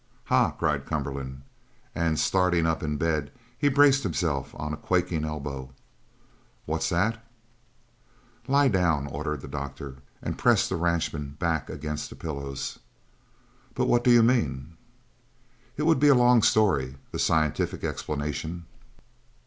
[0.23, 1.43] "Ha!" cried Cumberland,
[1.93, 5.73] and starting up in bed he braced himself on a quaking elbow.
[6.65, 7.23] "What's that?"
[8.47, 12.79] "Lie down!" ordered the doctor, and pressed the ranchman back against the pillows.
[13.75, 14.75] "But what d'you mean?"
[15.77, 18.65] "It would be a long story the scientific explanation."